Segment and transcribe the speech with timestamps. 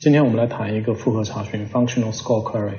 [0.00, 2.76] 今天我们来谈一个复合查询 （Functional Score Query）。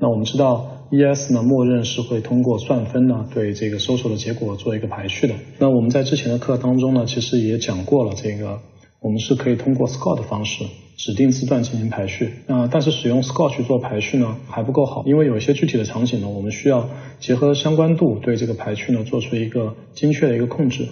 [0.00, 5.34] 那我们知道，ES 呢，默认是会通过算分呢，对这个搜索的结果做一个排序的。
[5.60, 8.58] 那我们在之前的课当中呢，其实也讲过了，这个
[9.00, 10.64] 我们是可以通过 Score 的方式
[10.96, 12.32] 指定字段进行排序。
[12.48, 16.88] 那但是使用 Score 去做排序呢，还不够好，因为有一些具体的场景呢，我们需要
[17.20, 20.88] 结合相关度对这个排序呢，做出一个精确的一个控制。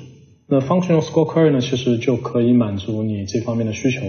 [0.47, 4.03] 那 Functional Score Query 呢，其实就可以满足你这方面的需求，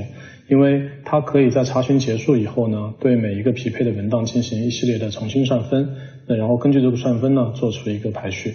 [0.50, 5.96] 因为它可以在查询结束以后呢，对每一个匹配的文档进行一系列的重新算分，
[6.28, 8.54] 那然后根据这个算分呢，做出一个排序。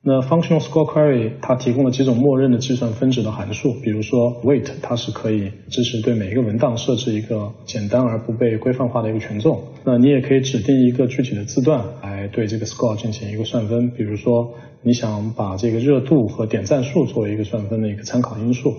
[0.00, 9.60] 那 Functional Score Query 它提供了几种默认的计算分值的函数，比如说 Weight，它是可以支持对每一个文档设置一个简单而不被规范化的一个权重。
[9.84, 18.72] 那你也可以指定一个具体的字段来对这个 Score 进行一个算分，比如说你想把这个热度和点赞数作为一个算分的一个参考因素。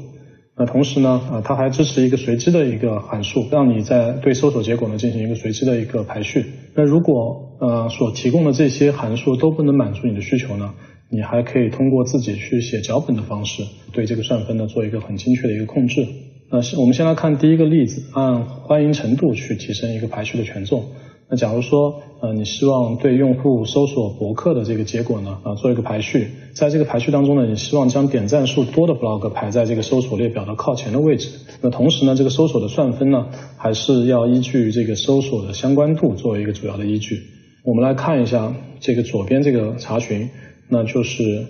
[0.56, 6.46] 那同时呢，呃，它还支持一个随机的一个函数，让你在对搜索结果呢进行一个随机的一个排序。
[6.76, 10.74] 那如果呃所提供的这些函数都不能满足你的需求呢？
[11.12, 16.06] 你还可以通过自己去写脚本的方式，对这个算分呢做一个很精确的一个控制。
[16.52, 20.86] 那我们先来看第一个例子，按欢迎程度去提升一个排序的权重。
[21.32, 31.30] 那假如说，呃，你希望对用户搜索博客的这个结果呢，啊，做一个排序，在这个排序当中呢，你希望将点赞数多的 blog 排在这个搜索列表的靠前的位置。
[31.62, 37.22] 那同时呢，这个搜索的算分呢，还是要依据这个搜索的相关度作为一个主要的依据。
[37.64, 40.30] 我们来看一下这个左边这个查询。
[40.70, 41.48] 那就是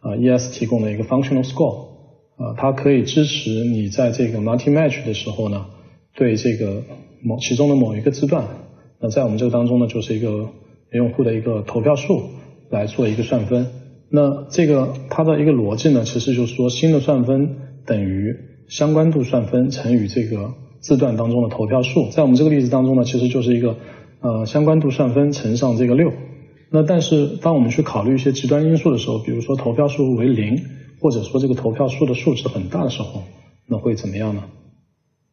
[0.00, 1.86] 啊，ES 提供的一个 functional score，
[2.36, 5.66] 啊，它可以支持你在这个 multi match 的时候呢，
[6.14, 6.82] 对这个
[7.22, 8.44] 某其中的某一个字段，
[9.00, 10.50] 那在我们这个当中呢，就是一个
[10.92, 12.22] 用户的一个投票数
[12.70, 13.66] 来做一个算分。
[14.10, 18.36] 那这个它的一个逻辑呢，其实就是说新的算分等于
[18.68, 22.10] 相关度算分乘以这个字段当中的投票数。
[22.10, 23.76] 在我们这个例子当中呢，其实就是一个
[24.20, 26.12] 呃相关度算分乘上这个六。
[26.70, 30.64] 那但是当我们去考虑一些极端因素的时候，比如说投票数为零，
[31.00, 33.22] 或者说这个投票数的数值很大的时候，
[33.66, 34.44] 那会怎么样呢？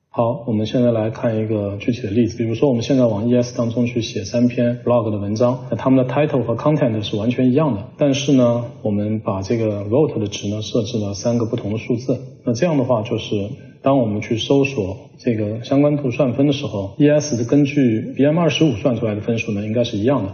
[0.09, 13.49] 好，我们现在来看一个具体的例子，比如说我们现在往 ES 当中去写三篇 blog 的文章，那它们的 title 和 content 是完全一样的，但是呢，我们把这个 vote 的值呢设置了三个不同的数字，那这样的话就是
[13.81, 20.33] 当我们去搜索这个相关度算分的时候，ES 的根据 BM 二十五算出来的分数呢应该是一样的。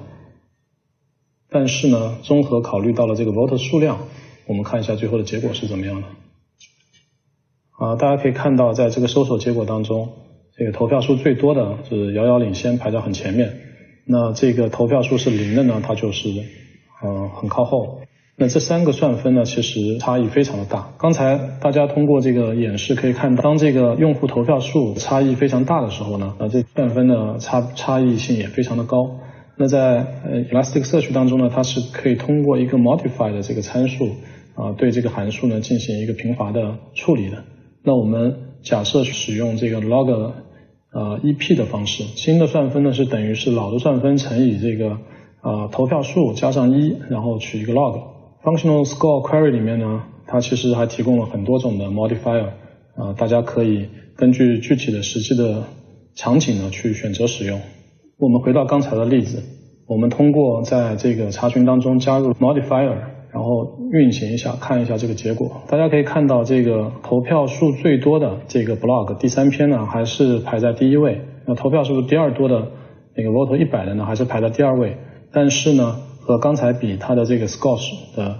[1.53, 3.97] 但是呢，综合考虑到了这个 vote 数量，
[4.47, 6.07] 我们看一下最后的结果是怎么样的。
[7.78, 10.13] 啊，大家可以看到，在这个搜索结果当中，
[10.56, 13.51] 这个投票数最多的是遥遥领先，排在很前面。
[14.06, 16.29] 那这个投票数是零的呢，它就是
[17.03, 18.00] 嗯很靠后。
[18.38, 20.94] 那这三个算分呢，其实差异非常的大。
[20.97, 29.19] 刚才大家通过这个演示可以看到，当这个用户投票数差异非常大的时候呢，啊，这算分的差差异性也非常的高。
[29.57, 34.09] 那在呃 Elasticsearch 当中呢，它是可以通过一个 modify 的这个参数
[34.56, 37.44] 啊，对这个函数呢进行一个平滑的处理的。
[37.84, 40.34] 那我们假设使用这个 log
[40.94, 44.97] 呃 EP 的方式，新的算分呢是等于是老的算分乘以这个
[45.41, 48.01] 啊投票数加上一，然后取一个 log。
[48.44, 52.47] Functional Score Query 里面呢，它其实还提供了很多种的 modifier
[52.95, 55.63] 啊，大家可以根据具体的实际的
[56.16, 57.62] 场景呢去选择使用。
[58.21, 59.41] 我们回到刚才的例子，
[59.87, 62.93] 我们通过在这个查询当中加入 modifier，
[63.31, 65.63] 然后运行一下，看一下这个结果。
[65.67, 71.21] 大家可以看到，这个投票数最多的这个 blog 第三篇呢，还是排在第一位。
[71.47, 72.67] 那投票数第二多的
[73.17, 74.97] 那个 vote 一百的呢，还是排在第二位。
[75.33, 78.35] 但是呢，和刚才比，它的这个 scores 的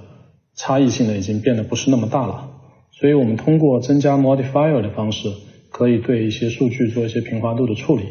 [0.55, 2.51] 差异性呢，已经变得不是那么大了。
[2.91, 5.27] 所以我们通过增加 modifier 的方式，
[5.71, 8.03] 可以对一些数据做一些平滑度的处理。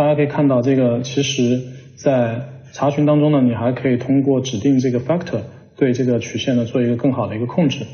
[0.00, 1.60] 大家可以看到，这个其实，
[1.94, 5.42] 在查询当中呢，你还可以通过指定这个 factor
[5.76, 7.84] 对这个曲线呢做一个更好的一个控制。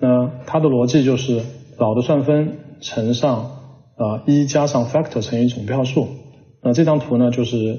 [0.00, 1.40] 那它的逻辑就是
[1.78, 3.42] 老的算分乘上
[3.94, 6.08] 啊一加上 factor 乘以总票数。
[6.64, 7.78] 那这张图呢，就是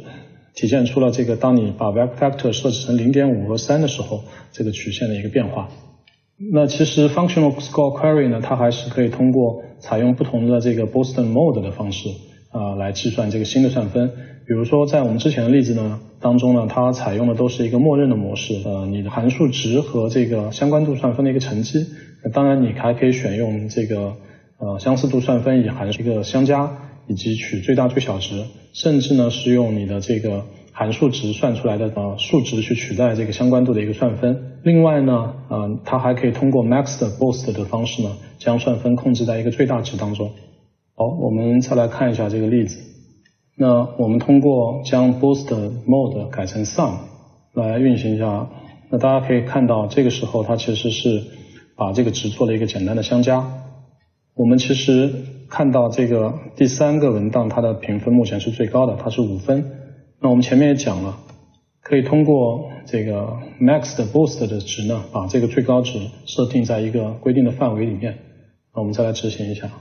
[0.56, 5.68] 体现出了这个当你把 factor 设置成零点五和三的时候，这个曲线的一个变化。
[6.54, 12.08] 那其实 functional score query 呢，它还是可以通过采用不同的这个 Boston mode 的方式。
[12.54, 14.10] 啊，来计算这个新的算分。
[14.46, 21.86] 比如说，在我们之前的例子呢当中呢，它采用的都是一个默认的模式，呃，你的函数值和这个相关度算分的一个乘积。
[22.32, 24.16] 当然，你还可以选用这个
[24.58, 26.78] 呃相似度算分以函数一个相加，
[27.08, 34.60] 以及取最大最小值，甚至呢是用你的这个函数值算出来的呃数值去取代这个相关度的一个算分。
[34.64, 40.32] 另外呢，呃，它还可以通过 max 的 boost 的方式呢，将算分控制在一个最大值当中。
[40.96, 42.80] 好，我们再来看一下这个例子。
[43.58, 45.48] 那我们通过将 boost
[45.88, 46.94] mode 改成 sum
[47.54, 48.48] 来运行一下。
[48.92, 51.24] 那大家可以看到，这个时候它其实是
[51.76, 53.44] 把这个值做了一个简单的相加。
[54.36, 55.12] 我们其实
[55.50, 59.66] 看到这个第三个文档，它的评分目前是最高的，它是五分。
[60.22, 61.18] 那我们前面也讲了，
[61.82, 68.20] 可以通过这个 max 的 boost 的值呢，把这个最高值设定在一个规定的范围里面。
[68.76, 69.72] 那我们再来执行一下。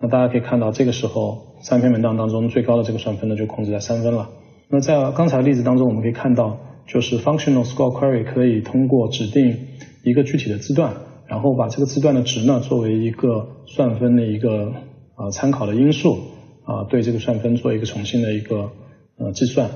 [0.00, 4.30] 那大家可以看到，这个时候三篇文档当中最高的这个算分呢就控制在三分了。
[4.68, 9.56] 那在刚才的例子当中，我们可以看到，就是 functional score query 可以通过指定
[10.02, 10.94] 一个具体的字段。
[11.26, 14.72] 然后把这个字段的值呢作为一个算分的一个
[15.14, 16.18] 啊参考的因素
[16.64, 18.72] 啊，对这个算分做一个重新的一个
[19.16, 19.70] 呃计算。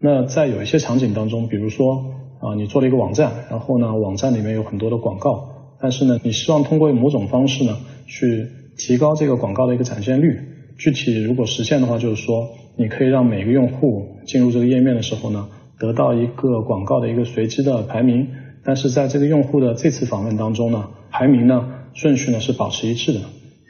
[0.00, 2.06] 那在有一些场景当中，比如说
[2.40, 7.76] 啊你做了一个网站，然后呢网站里面有很多的广告，但是呢你希望通过某种方式呢
[8.08, 10.38] 去提高这个广告的一个展现率。
[10.78, 18.28] 具体如果实现的话，就是说你可以让每个用户进入这个页面的时候呢，得到一个广告的一个随机的排名。
[18.62, 23.20] 但是在这个用户的这次访问当中呢，排名呢顺序呢是保持一致的。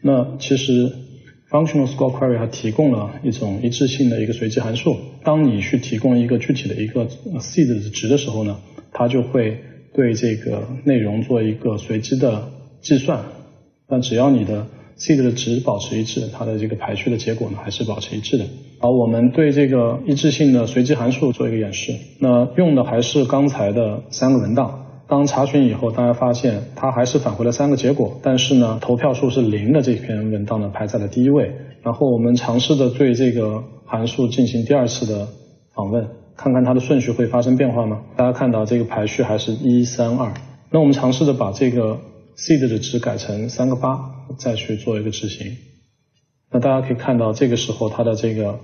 [0.03, 0.91] 那其实
[1.51, 4.97] functional score query 它提供了一种一致性的一个随机函数。
[5.23, 7.07] 当你去提供一个具体的一个
[7.39, 8.59] seed 值的时候呢，
[8.91, 9.59] 它就会
[9.95, 12.49] 对这个内容做一个随机的
[12.81, 13.21] 计算。
[13.87, 14.67] 但只要你的
[14.99, 18.45] seed 的值保持一致，它的这个排序的结果呢还是保持一致的。
[18.79, 21.95] 好，我们对这个一致性的随机函数做一个演示。
[22.19, 24.83] 那用的还是刚才的三个文档。
[25.09, 31.53] 当查询以后，大家发现它还是返回了三个结果，但是呢，投票数是零的这篇文档呢排在了第一位。
[31.85, 35.29] 然后我们尝试的对这个函数进行第二次的
[35.73, 38.01] 访问，看看它的顺序会发生变化吗？
[38.17, 40.35] 大家看到这个排序还是一三二。
[40.71, 42.01] 那我们尝试的把这个
[42.37, 45.57] seed 的值改成三个八，再去做一个执行。
[46.51, 48.61] 那大家可以看到，这个时候它的这个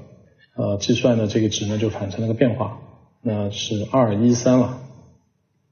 [0.57, 2.79] 呃计算的这个值呢就产生了个变化，
[3.23, 4.79] 那是二一三了。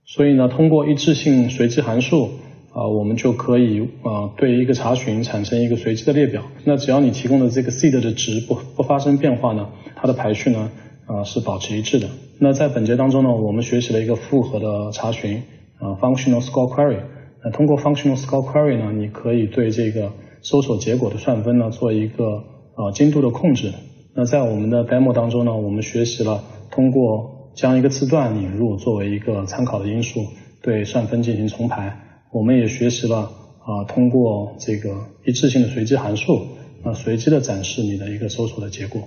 [0.05, 2.31] 所以呢，通过一致性随机函数
[2.73, 6.43] 啊，我们就可以啊对一个查询产生一个随机的列表。
[6.65, 10.73] 那只要你提供的这个 seed 的值不不发生变化呢，它的排序呢
[11.07, 12.09] 啊是保持一致的。
[12.41, 15.45] 那在本节当中呢，我们学习了一个复合的查询
[15.79, 16.99] 啊 functional score query。
[17.43, 22.45] 那通过 functional score query 呢，你可以对这个搜索结果的算分呢做一个
[22.77, 23.73] 呃精度的控制。
[24.15, 30.21] 那在我们的 demo 当中呢，我们学习了通过将一个字段引入作为一个参考的因素，
[30.63, 31.99] 对算分进行重排。
[32.33, 33.31] 我们也学习了
[33.65, 34.91] 啊，通过这个
[35.25, 36.47] 一致性的随机函数，
[36.83, 39.03] 啊随机的展示你的一个搜索的结果。